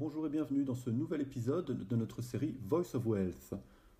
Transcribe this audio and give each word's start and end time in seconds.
bonjour 0.00 0.24
et 0.24 0.30
bienvenue 0.30 0.64
dans 0.64 0.74
ce 0.74 0.88
nouvel 0.88 1.20
épisode 1.20 1.86
de 1.86 1.94
notre 1.94 2.22
série 2.22 2.56
Voice 2.66 2.94
of 2.94 3.04
Wealth. 3.04 3.52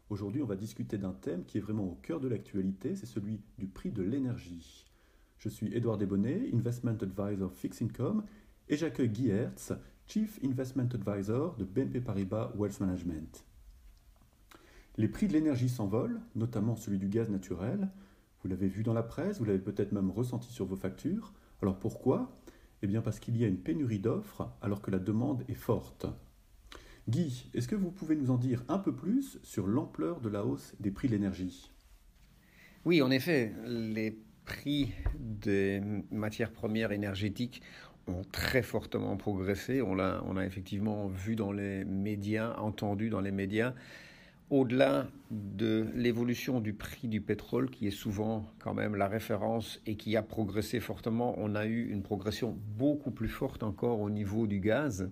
Aujourd'hui, 0.08 0.42
on 0.42 0.46
va 0.46 0.56
discuter 0.56 0.96
d'un 0.96 1.12
thème 1.12 1.44
qui 1.44 1.58
est 1.58 1.60
vraiment 1.60 1.84
au 1.84 1.98
cœur 2.00 2.20
de 2.20 2.28
l'actualité, 2.28 2.96
c'est 2.96 3.04
celui 3.04 3.42
du 3.58 3.66
prix 3.66 3.90
de 3.90 4.02
l'énergie. 4.02 4.86
Je 5.36 5.50
suis 5.50 5.76
Édouard 5.76 5.98
Desbonnet, 5.98 6.48
Investment 6.54 6.96
Advisor 7.02 7.52
Fixed 7.52 7.86
Income, 7.86 8.24
et 8.70 8.78
j'accueille 8.78 9.10
Guy 9.10 9.28
Hertz, 9.28 9.74
Chief 10.06 10.40
Investment 10.42 10.88
Advisor 10.94 11.54
de 11.56 11.64
BNP 11.64 12.00
Paribas 12.00 12.50
Wealth 12.56 12.80
Management. 12.80 13.44
Les 14.96 15.08
prix 15.08 15.28
de 15.28 15.34
l'énergie 15.34 15.68
s'envolent, 15.68 16.22
notamment 16.34 16.76
celui 16.76 16.96
du 16.96 17.10
gaz 17.10 17.28
naturel. 17.28 17.90
Vous 18.42 18.48
l'avez 18.48 18.68
vu 18.68 18.82
dans 18.82 18.94
la 18.94 19.02
presse, 19.02 19.38
vous 19.38 19.44
l'avez 19.44 19.58
peut-être 19.58 19.92
même 19.92 20.10
ressenti 20.10 20.50
sur 20.50 20.64
vos 20.64 20.76
factures. 20.76 21.34
Alors 21.60 21.78
pourquoi? 21.78 22.32
Eh 22.82 22.86
bien 22.86 23.02
parce 23.02 23.20
qu'il 23.20 23.36
y 23.36 23.44
a 23.44 23.46
une 23.46 23.58
pénurie 23.58 23.98
d'offres 23.98 24.50
alors 24.62 24.80
que 24.80 24.90
la 24.90 24.98
demande 24.98 25.44
est 25.48 25.54
forte. 25.54 26.06
Guy, 27.08 27.50
est-ce 27.54 27.68
que 27.68 27.74
vous 27.74 27.90
pouvez 27.90 28.16
nous 28.16 28.30
en 28.30 28.38
dire 28.38 28.64
un 28.68 28.78
peu 28.78 28.94
plus 28.94 29.38
sur 29.42 29.66
l'ampleur 29.66 30.20
de 30.20 30.28
la 30.28 30.44
hausse 30.44 30.74
des 30.80 30.90
prix 30.90 31.08
de 31.08 31.12
l'énergie? 31.12 31.70
Oui, 32.84 33.02
en 33.02 33.10
effet, 33.10 33.52
les 33.66 34.18
prix 34.44 34.92
des 35.18 35.82
matières 36.10 36.52
premières 36.52 36.92
énergétiques 36.92 37.62
ont 38.06 38.22
très 38.32 38.62
fortement 38.62 39.16
progressé. 39.16 39.82
On 39.82 39.94
l'a, 39.94 40.22
on 40.26 40.36
a 40.36 40.46
effectivement 40.46 41.08
vu 41.08 41.36
dans 41.36 41.52
les 41.52 41.84
médias, 41.84 42.56
entendu 42.56 43.10
dans 43.10 43.20
les 43.20 43.30
médias 43.30 43.74
au-delà 44.50 45.06
de 45.30 45.86
l'évolution 45.94 46.60
du 46.60 46.72
prix 46.72 47.06
du 47.06 47.20
pétrole, 47.20 47.70
qui 47.70 47.86
est 47.86 47.92
souvent 47.92 48.44
quand 48.58 48.74
même 48.74 48.96
la 48.96 49.06
référence 49.06 49.80
et 49.86 49.94
qui 49.94 50.16
a 50.16 50.22
progressé 50.22 50.80
fortement, 50.80 51.34
on 51.38 51.54
a 51.54 51.66
eu 51.66 51.88
une 51.88 52.02
progression 52.02 52.58
beaucoup 52.76 53.12
plus 53.12 53.28
forte 53.28 53.62
encore 53.62 54.00
au 54.00 54.10
niveau 54.10 54.48
du 54.48 54.58
gaz. 54.58 55.08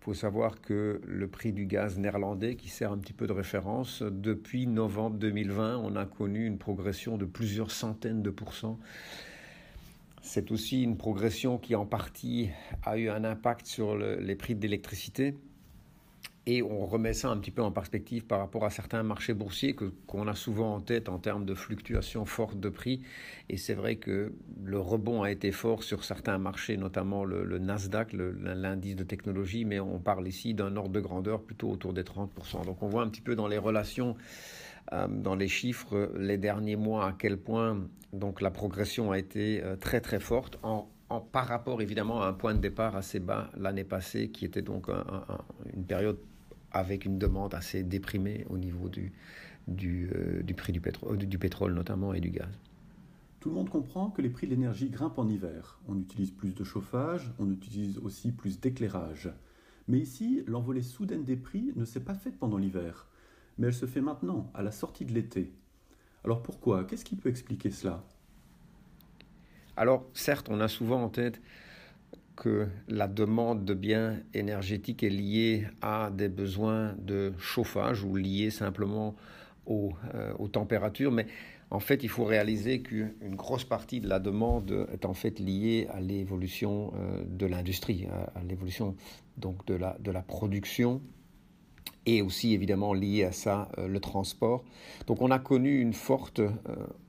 Il 0.00 0.04
faut 0.04 0.14
savoir 0.14 0.60
que 0.60 1.00
le 1.06 1.28
prix 1.28 1.52
du 1.52 1.66
gaz 1.66 1.98
néerlandais, 1.98 2.56
qui 2.56 2.68
sert 2.68 2.92
un 2.92 2.98
petit 2.98 3.12
peu 3.12 3.28
de 3.28 3.32
référence, 3.32 4.02
depuis 4.02 4.66
novembre 4.66 5.16
2020, 5.18 5.78
on 5.78 5.94
a 5.94 6.04
connu 6.04 6.44
une 6.44 6.58
progression 6.58 7.16
de 7.16 7.24
plusieurs 7.24 7.70
centaines 7.70 8.22
de 8.22 8.30
pourcents. 8.30 8.78
C'est 10.20 10.50
aussi 10.50 10.82
une 10.82 10.96
progression 10.96 11.58
qui 11.58 11.74
en 11.74 11.86
partie 11.86 12.50
a 12.82 12.98
eu 12.98 13.08
un 13.08 13.24
impact 13.24 13.66
sur 13.66 13.96
les 13.96 14.34
prix 14.34 14.54
de 14.54 14.62
l'électricité 14.62 15.36
et 16.46 16.62
on 16.62 16.84
remet 16.86 17.14
ça 17.14 17.30
un 17.30 17.38
petit 17.38 17.50
peu 17.50 17.62
en 17.62 17.70
perspective 17.70 18.26
par 18.26 18.38
rapport 18.38 18.64
à 18.64 18.70
certains 18.70 19.02
marchés 19.02 19.32
boursiers 19.32 19.74
que, 19.74 19.86
qu'on 20.06 20.28
a 20.28 20.34
souvent 20.34 20.74
en 20.74 20.80
tête 20.80 21.08
en 21.08 21.18
termes 21.18 21.46
de 21.46 21.54
fluctuations 21.54 22.26
fortes 22.26 22.60
de 22.60 22.68
prix. 22.68 23.00
Et 23.48 23.56
c'est 23.56 23.74
vrai 23.74 23.96
que 23.96 24.32
le 24.62 24.78
rebond 24.78 25.22
a 25.22 25.30
été 25.30 25.52
fort 25.52 25.82
sur 25.82 26.04
certains 26.04 26.36
marchés, 26.36 26.76
notamment 26.76 27.24
le, 27.24 27.58
Nasdaq, 27.58 28.12
l'indice 28.12 28.96
de 28.96 29.04
technologie, 29.04 29.64
mais 29.64 29.80
on 29.80 29.98
parle 29.98 30.28
ici 30.28 30.52
d'un 30.52 30.76
ordre 30.76 30.90
de 30.90 31.00
grandeur 31.00 31.40
plutôt 31.40 31.70
autour 31.70 31.94
des 31.94 32.02
30%. 32.02 32.66
Donc 32.66 32.82
on 32.82 32.88
voit 32.88 33.02
un 33.02 33.08
petit 33.08 33.22
peu 33.22 33.34
dans 33.34 33.48
les 33.48 33.58
relations, 33.58 34.14
euh, 34.92 35.08
dans 35.08 35.36
les 35.36 35.48
chiffres, 35.48 36.12
les 36.18 36.36
derniers 36.36 36.76
mois, 36.76 37.08
à 37.08 37.12
quel 37.18 37.38
point 37.38 37.80
donc 38.12 38.42
la 38.42 38.50
progression 38.50 39.12
a 39.12 39.18
été 39.18 39.62
euh, 39.64 39.76
très 39.76 40.00
très 40.00 40.20
forte 40.20 40.58
en, 40.62 40.88
par 41.32 41.46
rapport 41.46 41.80
évidemment 41.80 42.22
à 42.22 42.26
un 42.28 42.32
point 42.32 42.54
de 42.54 42.60
départ 42.60 42.96
assez 42.96 43.18
bas 43.18 43.50
l'année 43.56 43.84
passée, 43.84 44.30
qui 44.30 44.44
était 44.44 44.62
donc 44.62 44.88
une 45.72 45.84
période 45.84 46.18
avec 46.74 47.04
une 47.04 47.18
demande 47.18 47.54
assez 47.54 47.82
déprimée 47.82 48.44
au 48.50 48.58
niveau 48.58 48.88
du, 48.88 49.12
du, 49.68 50.10
euh, 50.14 50.42
du 50.42 50.54
prix 50.54 50.72
du 50.72 50.80
pétrole, 50.80 51.16
du 51.16 51.38
pétrole 51.38 51.72
notamment 51.72 52.12
et 52.12 52.20
du 52.20 52.30
gaz. 52.30 52.58
Tout 53.40 53.50
le 53.50 53.54
monde 53.54 53.70
comprend 53.70 54.10
que 54.10 54.22
les 54.22 54.30
prix 54.30 54.46
de 54.46 54.52
l'énergie 54.52 54.90
grimpent 54.90 55.18
en 55.18 55.28
hiver. 55.28 55.78
On 55.86 55.98
utilise 55.98 56.30
plus 56.30 56.54
de 56.54 56.64
chauffage, 56.64 57.32
on 57.38 57.50
utilise 57.50 57.98
aussi 57.98 58.32
plus 58.32 58.58
d'éclairage. 58.58 59.30
Mais 59.86 59.98
ici, 59.98 60.42
l'envolée 60.46 60.82
soudaine 60.82 61.24
des 61.24 61.36
prix 61.36 61.72
ne 61.76 61.84
s'est 61.84 62.00
pas 62.00 62.14
faite 62.14 62.38
pendant 62.38 62.56
l'hiver, 62.56 63.06
mais 63.58 63.66
elle 63.66 63.74
se 63.74 63.86
fait 63.86 64.00
maintenant, 64.00 64.50
à 64.54 64.62
la 64.62 64.72
sortie 64.72 65.04
de 65.04 65.12
l'été. 65.12 65.52
Alors 66.24 66.42
pourquoi? 66.42 66.84
Qu'est-ce 66.84 67.04
qui 67.04 67.16
peut 67.16 67.28
expliquer 67.28 67.70
cela? 67.70 68.02
Alors 69.76 70.06
certes, 70.14 70.48
on 70.48 70.60
a 70.60 70.68
souvent 70.68 71.02
en 71.02 71.10
tête 71.10 71.42
que 72.36 72.68
la 72.88 73.08
demande 73.08 73.64
de 73.64 73.74
biens 73.74 74.18
énergétiques 74.32 75.02
est 75.02 75.10
liée 75.10 75.66
à 75.82 76.10
des 76.10 76.28
besoins 76.28 76.94
de 76.98 77.32
chauffage 77.38 78.02
ou 78.02 78.16
liée 78.16 78.50
simplement 78.50 79.14
aux, 79.66 79.92
euh, 80.14 80.32
aux 80.38 80.48
températures, 80.48 81.12
mais 81.12 81.26
en 81.70 81.80
fait, 81.80 82.02
il 82.02 82.08
faut 82.08 82.24
réaliser 82.24 82.82
qu'une 82.82 83.34
grosse 83.34 83.64
partie 83.64 84.00
de 84.00 84.08
la 84.08 84.20
demande 84.20 84.86
est 84.92 85.06
en 85.06 85.14
fait 85.14 85.38
liée 85.40 85.88
à 85.92 86.00
l'évolution 86.00 86.92
euh, 86.96 87.24
de 87.26 87.46
l'industrie, 87.46 88.06
à, 88.34 88.42
l'évolution 88.44 88.94
donc 89.36 89.66
de 89.66 89.74
la 89.74 90.22
production 90.22 91.00
et 92.06 92.22
aussi 92.22 92.52
évidemment 92.52 92.92
lié 92.92 93.24
à 93.24 93.32
ça 93.32 93.68
euh, 93.78 93.88
le 93.88 94.00
transport. 94.00 94.64
Donc 95.06 95.22
on 95.22 95.30
a 95.30 95.38
connu 95.38 95.80
une 95.80 95.92
forte 95.92 96.40
euh, 96.40 96.52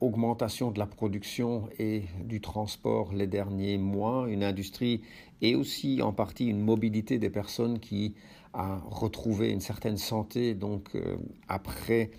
augmentation 0.00 0.70
de 0.70 0.78
la 0.78 0.86
production 0.86 1.68
et 1.78 2.02
du 2.24 2.40
transport 2.40 3.12
les 3.12 3.26
derniers 3.26 3.78
mois, 3.78 4.26
une 4.28 4.44
industrie 4.44 5.02
et 5.42 5.54
aussi 5.54 6.00
en 6.02 6.12
partie 6.12 6.46
une 6.46 6.60
mobilité 6.60 7.18
des 7.18 7.30
personnes 7.30 7.78
qui 7.78 8.14
a 8.54 8.78
retrouvé 8.90 9.50
une 9.50 9.60
certaine 9.60 9.98
santé 9.98 10.54
donc 10.54 10.94
euh, 10.94 11.16
après 11.48 12.10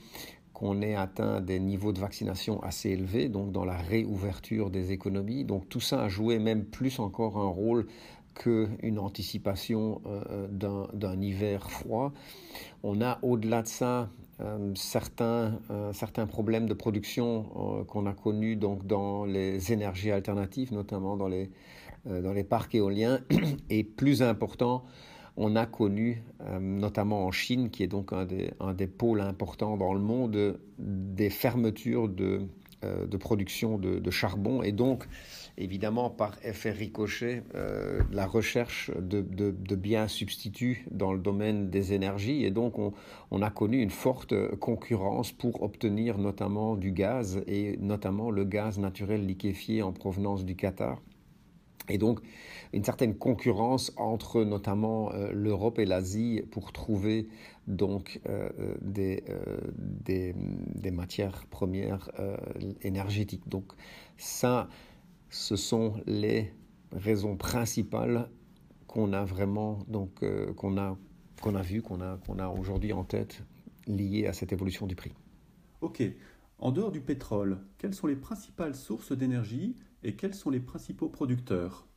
qu'on 0.54 0.82
ait 0.82 0.96
atteint 0.96 1.40
des 1.40 1.59
niveaux 1.59 1.94
de 1.94 2.00
vaccination 2.00 2.59
assez 2.64 2.90
élevés, 2.90 3.30
donc 3.30 3.52
dans 3.52 3.64
la 3.64 3.78
réouverture 3.78 4.72
des 4.72 4.92
économies. 4.92 5.46
Donc 5.46 5.70
tout 5.70 5.80
ça 5.80 6.02
a 6.02 6.09
joué 6.09 6.40
même 6.40 6.66
plus 6.66 6.98
encore 6.98 7.38
un 7.38 7.48
rôle 7.48 7.86
qu'une 8.38 9.00
anticipation 9.00 10.02
euh, 10.06 10.48
d'un 10.94 11.22
hiver 11.22 11.70
froid. 11.70 12.14
On 12.84 13.02
a 13.02 13.20
au-delà 13.22 13.64
de 13.64 13.68
ça 13.68 14.09
euh, 14.40 14.72
certains, 14.75 15.59
euh, 15.72 15.92
certains 15.94 16.28
problèmes 16.28 16.68
de 16.68 16.74
production 16.74 17.86
qu'on 17.88 18.06
a 18.06 18.14
connus 18.14 18.56
donc, 18.56 18.86
dans 18.86 19.26
les 19.26 19.74
énergies 19.74 20.12
alternatives, 20.12 20.72
notamment 20.72 21.18
dans 21.18 21.28
les, 21.28 21.50
dans 22.06 22.34
les 22.34 22.44
parcs 22.44 22.76
éoliens. 22.76 23.20
Et 23.70 23.84
plus 23.84 24.22
important, 24.22 24.86
on 25.36 25.56
a 25.56 25.66
connu, 25.66 26.24
notamment 26.59 27.26
en 27.26 27.31
Chine, 27.31 27.70
qui 27.70 27.84
est 27.84 27.88
donc 27.88 28.14
un 28.14 28.26
des, 28.26 28.52
un 28.59 28.74
des 28.74 28.88
pôles 28.88 29.22
importants 29.22 29.78
dans 29.78 29.94
le 29.94 30.00
monde, 30.00 30.59
des 30.80 31.30
fermetures 31.30 32.09
de, 32.09 32.47
de 32.84 33.18
production 33.18 33.78
de, 33.78 34.12
charbon. 34.12 34.62
Et 34.64 34.72
donc, 34.72 35.08
évidemment 35.58 36.10
par 36.10 36.38
effet 36.44 36.72
ricochet 36.72 37.44
euh, 37.56 38.02
la 38.12 38.28
recherche 38.28 38.92
de, 39.00 39.22
de, 39.22 39.76
biens 39.76 40.08
substituts 40.08 40.86
dans 40.92 41.14
le 41.14 41.20
domaine 41.20 41.70
des 41.70 41.94
énergies 41.94 42.46
et 42.46 42.52
donc 42.52 42.78
on, 42.78 42.94
on, 43.32 43.42
a 43.42 43.50
connu 43.50 43.82
une 43.82 43.90
forte 43.90 44.34
concurrence 44.58 45.32
pour 45.32 45.64
obtenir 45.64 46.18
notamment 46.18 46.76
du 46.76 46.92
gaz 46.92 47.42
et 47.48 47.78
notamment 47.78 48.30
le 48.30 48.44
gaz 48.44 48.78
naturel 48.78 49.26
liquéfié 49.26 49.82
en 49.82 49.92
provenance 49.92 50.46
du 50.46 50.56
Qatar. 50.56 51.02
Et 51.90 51.98
donc, 51.98 52.20
une 52.74 52.84
certaine 52.84 53.18
concurrence 53.18 53.94
entre 53.98 54.44
notamment 54.44 55.12
euh, 55.14 55.31
l'Europe 55.31 55.80
et 55.80 55.86
l'Asie 55.86 56.42
pour 56.52 56.72
trouver 56.74 57.28
donc 57.68 58.20
euh, 58.28 58.50
des, 58.81 59.24
euh, 59.30 59.58
des, 59.78 60.34
des, 60.76 60.92
matières 60.92 61.46
premières 61.47 62.09
énergétiques. 62.81 63.47
Donc, 63.47 63.74
ça, 64.18 64.70
ce 65.30 65.56
sont 65.56 65.96
les 66.06 66.53
raisons 66.92 67.36
principales 67.36 68.30
qu'on 68.88 69.12
a 69.12 69.26
vraiment, 69.26 69.80
donc 69.88 70.24
qu'on 70.56 70.78
a, 70.78 70.97
qu'on 71.42 71.56
a 71.56 71.62
vu, 71.62 71.81
qu'on 71.81 72.02
a, 72.02 72.18
qu'on 72.26 72.40
a 72.40 72.47
aujourd'hui 72.47 72.94
en 72.94 73.03
tête 73.03 73.44
liées 73.86 74.28
à 74.28 74.34
cette 74.34 74.53
évolution 74.53 74.88
du 74.88 74.96
prix. 74.96 75.12
Ok. 75.81 76.02
En 76.59 76.72
dehors 76.72 76.92
du 76.92 77.02
pétrole, 77.02 77.59
quelles 77.78 77.94
sont 77.94 78.08
les 78.08 78.16
principales 78.16 78.76
sources 78.76 79.12
d'énergie 79.12 79.76
et 80.03 80.16
quels 80.16 80.34
sont 80.34 80.50
les 80.50 80.59
principaux 80.59 81.09
producteurs? 81.09 81.88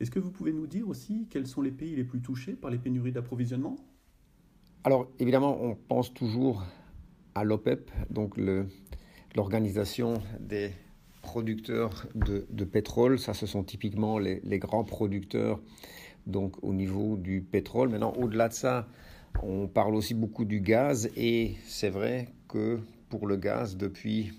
Est-ce 0.00 0.10
que 0.10 0.18
vous 0.18 0.30
pouvez 0.30 0.52
nous 0.52 0.66
dire 0.66 0.88
aussi 0.88 1.26
quels 1.30 1.46
sont 1.46 1.62
les 1.62 1.70
pays 1.70 1.96
les 1.96 2.04
plus 2.04 2.20
touchés 2.20 2.52
par 2.54 2.70
les 2.70 2.78
pénuries 2.78 3.12
d'approvisionnement? 3.12 3.76
Alors 4.84 5.08
évidemment, 5.18 5.58
on 5.62 5.74
pense 5.74 6.12
toujours 6.12 6.64
à 7.34 7.44
l'OPEP, 7.44 7.90
donc 8.10 8.38
l'organisation 9.34 10.14
des 10.38 10.70
producteurs 11.22 12.06
de, 12.14 12.46
de, 12.50 12.64
pétrole. 12.64 13.18
Ça, 13.18 13.34
ce 13.34 13.46
sont 13.46 13.64
typiquement 13.64 14.18
les, 14.18 14.40
les, 14.44 14.58
grands 14.58 14.84
producteurs 14.84 15.60
donc 16.26 16.62
au 16.62 16.72
niveau 16.72 17.16
du 17.16 17.40
pétrole. 17.40 17.88
Maintenant, 17.88 18.12
au-delà 18.12 18.48
de 18.48 18.54
ça, 18.54 18.88
on 19.42 19.66
parle 19.66 19.94
aussi 19.94 20.14
beaucoup 20.14 20.44
du 20.44 20.60
gaz 20.60 21.10
et 21.16 21.56
c'est 21.64 21.90
vrai 21.90 22.28
que 22.48 22.78
pour 23.08 23.26
le 23.26 23.36
gaz, 23.36 23.76
depuis 23.76 24.32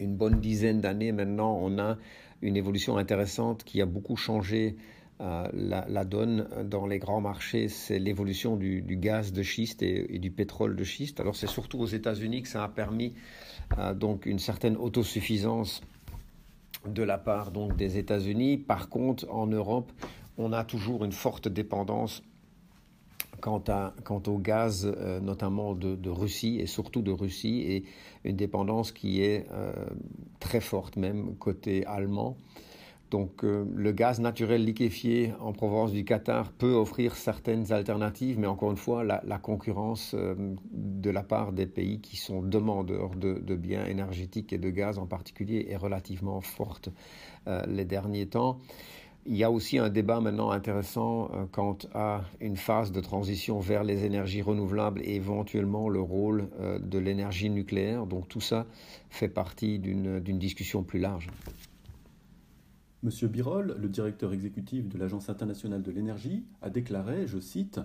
une 0.00 0.16
bonne 0.16 0.40
dizaine 0.40 0.80
d'années 0.80 1.12
maintenant, 1.12 1.58
on 1.60 1.78
a 1.78 1.96
une 2.42 2.56
évolution 2.56 2.96
intéressante 2.96 3.64
qui 3.64 3.80
a 3.82 3.86
beaucoup 3.86 4.16
changé 4.16 4.76
euh, 5.20 5.48
la, 5.52 6.04
donne 6.04 6.46
dans 6.64 6.86
les 6.86 7.00
grands 7.00 7.20
marchés, 7.20 7.68
c'est 7.68 7.98
l'évolution 7.98 8.54
du, 8.56 8.82
gaz 8.82 9.32
de 9.32 9.42
schiste 9.42 9.82
et, 9.82 10.14
et, 10.14 10.20
du 10.20 10.30
pétrole 10.30 10.76
de 10.76 10.84
schiste. 10.84 11.18
Alors 11.18 11.34
c'est 11.34 11.48
surtout 11.48 11.80
aux 11.80 11.86
États-Unis 11.86 12.42
que 12.42 12.48
ça 12.48 12.62
a 12.62 12.68
permis 12.68 13.14
euh, 13.78 13.94
donc 13.94 14.26
une 14.26 14.38
certaine 14.38 14.76
autosuffisance 14.76 15.82
de 16.86 17.02
la 17.02 17.18
part 17.18 17.50
donc 17.50 17.76
des 17.76 17.98
États-Unis. 17.98 18.58
Par 18.58 18.88
contre, 18.88 19.28
en 19.28 19.48
Europe, 19.48 19.90
on 20.36 20.52
a 20.52 20.62
toujours 20.62 21.04
une 21.04 21.12
forte 21.12 21.48
dépendance 21.48 22.22
quant, 23.40 23.62
à, 23.68 23.94
quant 24.04 24.22
au 24.26 24.38
gaz, 24.38 24.86
notamment 25.22 25.74
de, 25.74 25.96
de, 25.96 26.10
Russie 26.10 26.58
et 26.60 26.66
surtout 26.66 27.02
de 27.02 27.12
Russie, 27.12 27.60
et 27.60 27.84
une 28.24 28.36
dépendance 28.36 28.92
qui 28.92 29.22
est 29.22 29.46
très 30.40 30.60
forte, 30.60 30.96
même 30.96 31.36
côté 31.36 31.84
allemand. 31.86 32.36
Donc 33.10 33.42
euh, 33.42 33.64
le 33.74 33.92
gaz 33.92 34.20
naturel 34.20 34.64
liquéfié 34.64 35.32
en 35.40 35.52
provenance 35.52 35.92
du 35.92 36.04
Qatar 36.04 36.52
peut 36.52 36.74
offrir 36.74 37.16
certaines 37.16 37.72
alternatives, 37.72 38.38
mais 38.38 38.46
encore 38.46 38.70
une 38.70 38.76
fois, 38.76 39.02
la, 39.02 39.38
concurrence 39.38 40.14
euh, 40.14 40.34
de 40.70 41.10
la 41.10 41.22
part 41.22 41.52
des 41.52 41.66
pays 41.66 42.00
qui 42.00 42.16
sont 42.16 42.42
demandeurs 42.42 43.14
de, 43.14 43.56
biens 43.56 43.86
énergétiques 43.86 44.52
et 44.52 44.58
de 44.58 44.70
gaz 44.70 44.98
en 44.98 45.06
particulier 45.06 45.66
est 45.70 45.76
relativement 45.76 46.40
forte 46.40 46.90
euh, 47.46 47.62
les 47.66 47.84
derniers 47.84 48.26
temps. 48.26 48.60
Il 49.30 49.36
y 49.36 49.44
a 49.44 49.50
aussi 49.50 49.76
un 49.76 49.90
débat 49.90 50.20
maintenant 50.20 50.50
intéressant 50.50 51.30
quant 51.52 51.76
à 51.92 52.22
une 52.40 52.56
phase 52.56 52.92
de 52.92 53.00
transition 53.00 53.60
vers 53.60 53.84
les 53.84 54.06
énergies 54.06 54.40
renouvelables 54.40 55.02
et 55.04 55.16
éventuellement 55.16 55.90
le 55.90 56.00
rôle 56.00 56.48
de 56.80 56.98
l'énergie 56.98 57.50
nucléaire. 57.50 58.06
Donc 58.06 58.26
tout 58.28 58.40
ça 58.40 58.66
fait 59.10 59.28
partie 59.28 59.78
d'une 59.78 60.38
discussion 60.38 60.82
plus 60.82 60.98
large. 60.98 61.28
Monsieur 63.02 63.28
Birol, 63.28 63.76
le 63.78 63.88
directeur 63.90 64.32
exécutif 64.32 64.88
de 64.88 64.96
l'Agence 64.96 65.28
internationale 65.28 65.82
de 65.82 65.90
l'énergie, 65.90 66.46
a 66.62 66.70
déclaré, 66.70 67.26
je 67.26 67.38
cite, 67.38 67.80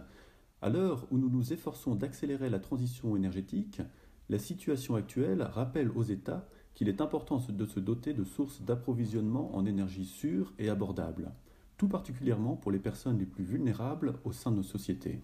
À 0.62 0.70
l'heure 0.70 1.06
où 1.12 1.18
nous 1.18 1.30
nous 1.30 1.52
efforçons 1.52 1.94
d'accélérer 1.94 2.50
la 2.50 2.60
transition 2.60 3.18
énergétique, 3.18 3.82
la 4.30 4.40
situation 4.40 4.96
actuelle 4.96 5.42
rappelle 5.42 5.92
aux 5.92 6.04
États 6.04 6.48
qu'il 6.76 6.90
est 6.90 7.02
important 7.02 7.42
de 7.50 7.66
se 7.66 7.80
doter 7.80 8.14
de 8.14 8.24
sources 8.24 8.62
d'approvisionnement 8.62 9.56
en 9.56 9.66
énergie 9.66 10.06
sûres 10.06 10.54
et 10.60 10.70
abordables, 10.70 11.32
tout 11.78 11.88
particulièrement 11.88 12.56
pour 12.56 12.72
les 12.72 12.80
personnes 12.80 13.20
les 13.20 13.26
plus 13.26 13.44
vulnérables 13.44 14.16
au 14.24 14.32
sein 14.32 14.52
de 14.52 14.58
nos 14.58 14.64
sociétés. 14.64 15.22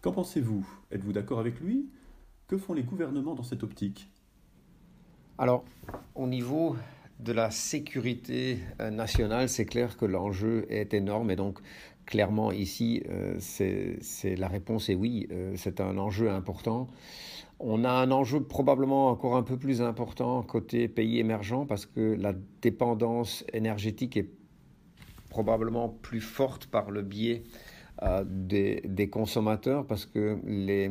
Qu'en 0.00 0.12
pensez-vous? 0.12 0.66
Êtes-vous 0.90 1.12
d'accord 1.12 1.40
avec 1.40 1.60
lui? 1.60 1.90
Que 2.48 2.56
font 2.56 2.72
les 2.72 2.82
gouvernements 2.82 3.34
dans 3.34 3.42
cette 3.42 3.62
optique? 3.62 4.10
Alors, 5.38 5.64
au 6.14 6.26
niveau 6.26 6.76
de 7.18 7.32
la 7.32 7.50
sécurité 7.50 8.60
nationale, 8.78 9.48
c'est 9.48 9.66
clair 9.66 9.96
que 9.96 10.06
l'enjeu 10.06 10.64
est 10.70 10.94
énorme 10.94 11.30
et 11.30 11.36
donc 11.36 11.60
clairement 12.10 12.52
ici, 12.52 13.02
euh, 13.08 13.36
c'est 13.38 14.36
la 14.36 14.48
réponse 14.48 14.90
est 14.90 14.94
oui, 14.94 15.28
euh, 15.30 15.54
c'est 15.56 15.80
un 15.80 15.96
enjeu 15.96 16.30
important. 16.30 16.88
On 17.60 17.84
a 17.84 17.90
un 17.90 18.10
enjeu 18.10 18.42
probablement 18.42 19.08
encore 19.08 19.36
un 19.36 19.42
peu 19.42 19.56
plus 19.56 19.80
important 19.80 20.42
côté 20.42 20.88
pays 20.88 21.18
émergents 21.18 21.66
parce 21.66 21.86
que 21.86 22.16
la 22.18 22.34
dépendance 22.60 23.44
énergétique 23.52 24.16
est 24.16 24.28
probablement 25.28 25.88
plus 25.88 26.20
forte 26.20 26.66
par 26.66 26.90
le 26.90 27.02
biais 27.02 27.44
des, 28.24 28.80
des, 28.86 29.10
consommateurs 29.10 29.86
parce 29.86 30.06
que 30.06 30.38
les, 30.46 30.90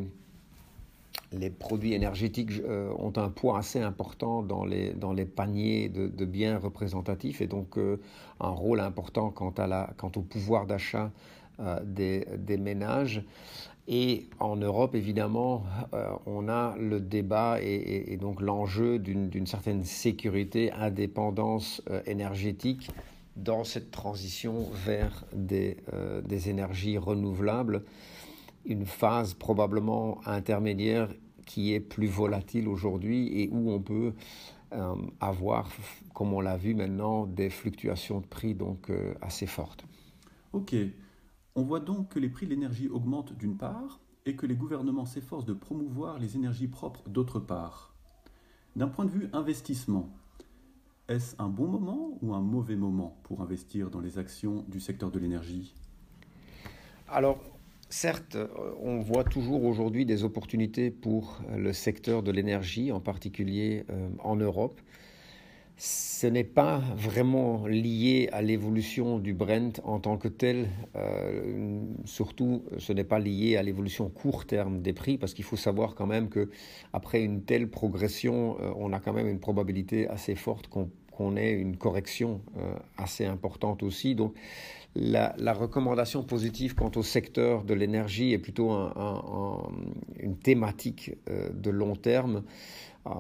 les 1.32 1.50
produits 1.50 1.94
énergétiques 1.94 2.52
euh, 2.66 2.92
ont 2.98 3.14
un 3.18 3.30
poids 3.30 3.60
assez 3.60 3.80
important 3.80 4.42
dans 4.42 4.66
les, 4.66 5.26
paniers 5.26 5.90
de, 5.90 6.26
biens 6.26 6.58
représentatifs 6.58 7.42
et 7.42 7.48
donc 7.48 7.78
euh, 7.78 8.00
un 8.40 8.50
rôle 8.50 8.80
important 8.80 9.30
quant, 9.30 9.54
au 10.16 10.22
pouvoir 10.22 10.66
d'achat 10.66 11.12
euh, 11.60 11.80
des, 11.84 12.58
ménages. 12.58 13.24
Et 13.88 14.28
en 14.40 14.56
Europe, 14.56 14.94
évidemment, 14.94 15.64
on 16.28 16.48
a 16.48 16.76
le 16.78 17.00
débat 17.00 17.58
et, 17.60 18.18
donc 18.22 18.40
l'enjeu 18.40 19.00
d'une 19.00 19.48
certaine 19.48 19.84
sécurité, 19.84 20.72
indépendance 20.74 21.82
énergétique 22.06 22.92
dans 23.36 23.64
cette 23.64 23.90
transition 23.90 24.68
vers 24.86 25.26
des 25.34 25.80
énergies 26.50 27.00
renouvelables 27.00 27.82
une 28.70 28.86
phase 28.86 29.34
probablement 29.34 30.22
intermédiaire 30.26 31.10
qui 31.46 31.74
est 31.74 31.80
plus 31.80 32.08
volatile 32.08 32.68
aujourd'hui 32.68 33.42
et 33.42 33.50
où 33.52 33.72
on 33.72 33.82
peut 33.82 34.14
euh, 34.72 34.96
avoir, 35.20 35.70
comme 36.14 36.32
on 36.34 36.42
l'a 36.42 36.58
vu 36.58 36.76
maintenant, 36.76 37.26
des 37.26 37.50
fluctuations 37.50 38.22
de 38.22 38.28
prix 38.28 38.54
donc 38.54 38.90
euh, 38.92 39.16
assez 39.22 39.48
fortes. 39.48 39.84
Ok. 40.54 40.76
On 41.56 41.64
voit 41.64 41.80
donc 41.80 42.10
que 42.10 42.20
les 42.20 42.30
prix 42.30 42.46
de 42.46 42.52
l'énergie 42.52 42.88
augmentent 42.88 43.36
d'une 43.36 43.58
part 43.58 44.00
et 44.26 44.36
que 44.36 44.46
les 44.46 44.56
gouvernements 44.56 45.06
s'efforcent 45.06 45.46
de 45.46 45.54
promouvoir 45.54 46.20
les 46.20 46.36
énergies 46.36 46.68
propres 46.68 47.10
d'autre 47.10 47.40
part. 47.40 47.96
D'un 48.76 48.88
point 48.88 49.06
de 49.06 49.10
vue 49.10 49.30
investissement, 49.34 50.10
est-ce 51.08 51.36
un 51.40 51.50
bon 51.50 51.68
moment 51.68 52.20
ou 52.22 52.36
un 52.36 52.42
mauvais 52.42 52.76
moment 52.76 53.18
pour 53.24 53.42
investir 53.42 53.90
dans 53.90 54.00
les 54.00 54.20
actions 54.20 54.64
du 54.68 54.80
secteur 54.80 55.10
de 55.10 55.18
l'énergie? 55.18 55.74
Alors, 57.08 57.40
Certes, 57.92 58.36
euh, 58.36 58.48
on 58.82 59.00
voit 59.00 59.24
toujours 59.24 59.64
aujourd'hui 59.64 60.06
des 60.06 60.24
opportunités 60.24 60.92
pour 60.92 61.42
le 61.56 61.74
secteur 61.74 62.22
de 62.22 62.32
l'énergie, 62.32 62.92
en 62.92 63.00
particulier 63.00 63.84
euh, 63.90 64.10
en 64.20 64.36
Europe. 64.36 64.80
Ce 65.76 66.28
n'est 66.28 66.44
pas 66.44 66.84
vraiment 66.96 67.66
lié 67.66 68.30
à 68.32 68.44
l'évolution 68.44 69.18
du 69.18 69.34
Brent 69.34 69.82
en 69.84 70.00
tant 70.00 70.18
que 70.18 70.28
tel. 70.28 70.68
Euh, 70.96 71.82
surtout, 72.06 72.62
ce 72.78 72.94
n'est 72.94 73.04
pas 73.04 73.18
lié 73.18 73.58
à 73.58 73.64
l'évolution 73.64 74.08
court 74.10 74.46
terme 74.46 74.84
des 74.84 74.94
prix, 74.94 75.18
parce 75.18 75.34
qu'il 75.34 75.46
faut 75.46 75.56
savoir 75.56 75.96
quand 75.96 76.06
même 76.06 76.30
que 76.30 76.52
après 76.94 77.24
une 77.24 77.42
telle 77.42 77.70
progression, 77.70 78.58
on 78.78 78.94
a 78.94 79.00
quand 79.00 79.14
même 79.14 79.28
une 79.28 79.40
probabilité 79.40 80.08
assez 80.10 80.36
forte 80.36 80.68
qu'on 80.68 81.38
ait 81.38 81.54
une 81.54 81.78
correction 81.78 82.42
assez 82.98 83.26
importante 83.26 83.82
aussi. 83.82 84.16
Donc, 84.16 84.36
la, 84.96 85.54
recommandation 85.54 86.24
positive 86.24 86.76
quant 86.76 86.92
au 86.96 87.04
secteur 87.04 87.64
de 87.64 87.74
l'énergie 87.74 88.34
est 88.34 88.40
plutôt 88.40 88.72
une 90.20 90.38
thématique 90.38 91.12
euh, 91.30 91.50
de 91.54 91.70
long 91.70 91.96
terme. 91.96 92.44
Euh, 93.08 93.12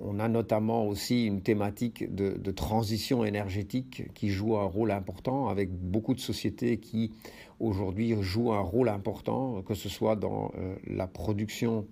on, 0.00 0.18
a 0.18 0.28
notamment 0.28 0.86
aussi 0.86 1.26
une 1.26 1.42
thématique 1.42 2.14
de, 2.14 2.50
transition 2.52 3.24
énergétique 3.24 4.04
qui 4.14 4.30
joue 4.30 4.56
un 4.56 4.64
rôle 4.64 4.92
important 4.92 5.48
avec 5.48 5.70
beaucoup 5.70 6.14
de 6.14 6.20
sociétés 6.20 6.78
qui 6.78 7.12
aujourd'hui 7.60 8.14
jouent 8.22 8.52
un 8.52 8.60
rôle 8.60 8.88
important, 8.88 9.62
que 9.62 9.74
ce 9.74 9.88
soit 9.88 10.16
dans 10.16 10.52
euh, 10.56 10.76
la 10.86 11.06
production 11.06 11.86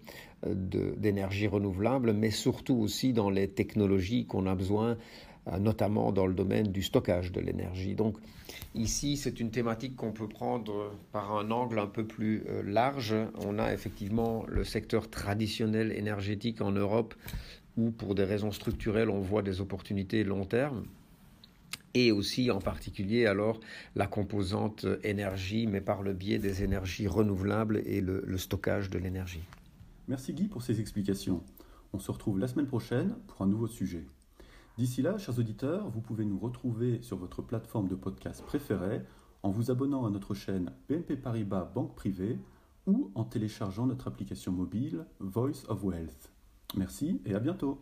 d'énergie 0.45 1.47
renouvelable, 1.47 2.13
mais 2.13 2.33
surtout 2.33 2.75
aussi 2.75 3.13
dans 3.13 3.31
les 3.31 3.47
technologies 3.47 4.27
qu'on 4.27 4.47
a 4.47 4.57
besoin 4.57 4.97
notamment 5.59 6.13
dans 6.13 6.27
le 6.27 6.35
domaine 6.35 6.69
du 6.69 6.83
stockage 6.83 7.33
de 7.33 7.41
l'énergie. 7.41 7.95
Donc 7.95 8.17
ici, 8.75 9.17
c'est 9.17 9.41
une 9.41 9.51
thématique 9.51 9.97
qu'on 9.97 10.13
peut 10.13 10.29
prendre 10.29 10.93
par 11.11 11.37
un 11.37 11.51
angle 11.51 11.79
un 11.79 11.87
peu 11.87 12.07
plus 12.07 12.45
euh, 12.49 12.63
large. 12.63 13.15
On 13.45 13.59
a 13.59 13.73
effectivement 13.73 14.45
le 14.49 14.65
secteur 14.65 15.11
traditionnel 15.11 15.93
énergétique 15.93 16.61
en 16.61 16.71
Europe 16.71 17.15
où 17.77 17.91
pour 17.91 18.15
des 18.15 18.25
raisons 18.25 18.53
structurelles, 18.53 19.11
on 19.11 19.21
voit 19.21 19.43
des 19.43 19.61
opportunités 19.61 20.25
long 20.25 20.45
terme 20.45 20.85
et 21.95 22.13
aussi 22.13 22.51
en 22.51 22.59
particulier 22.59 23.27
alors 23.27 23.61
la 23.97 24.07
composante 24.07 24.87
énergie, 25.03 25.67
mais 25.67 25.81
par 25.81 26.03
le 26.03 26.13
biais 26.13 26.39
des 26.39 26.63
énergies 26.63 27.07
renouvelables 27.07 27.83
et 27.85 28.01
le, 28.01 28.23
le 28.27 28.39
stockage 28.39 28.91
de 28.91 28.99
l'énergie. 28.99 29.43
Merci 30.09 30.33
Guy 30.33 30.49
pour 30.49 30.63
ces 30.63 30.81
explications. 30.81 31.43
On 31.93 31.99
se 31.99 32.11
retrouve 32.11 32.39
la 32.39 32.49
semaine 32.49 32.67
prochaine 32.67 33.15
pour 33.27 33.43
un 33.43 33.47
nouveau 33.47 33.67
sujet. 33.67 34.05
D'ici 34.79 35.03
là, 35.03 35.19
chers 35.19 35.39
auditeurs, 35.39 35.91
vous 35.91 36.01
pouvez 36.01 36.25
nous 36.25 36.39
retrouver 36.39 37.03
sur 37.03 37.17
votre 37.17 37.43
plateforme 37.43 37.89
de 37.89 37.95
podcast 37.95 38.43
préférée 38.45 39.03
en 39.43 39.51
vous 39.51 39.71
abonnant 39.71 40.07
à 40.07 40.11
notre 40.11 40.35
chaîne 40.35 40.73
BNP 40.89 41.17
Paribas 41.17 41.65
Banque 41.65 41.95
Privée 41.95 42.39
ou 42.87 43.11
en 43.15 43.25
téléchargeant 43.25 43.87
notre 43.87 44.09
application 44.09 44.53
mobile 44.53 45.07
Voice 45.21 45.65
of 45.69 45.85
Wealth. 45.85 46.33
Merci 46.77 47.21
et 47.27 47.35
à 47.35 47.41
bientôt. 47.41 47.81